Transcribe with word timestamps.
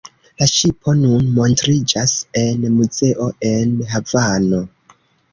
La 0.41 0.45
ŝipo 0.51 0.93
nun 1.01 1.25
montriĝas 1.39 2.13
en 2.43 2.65
muzeo 2.77 3.27
en 3.51 3.75
Havano. 3.93 4.63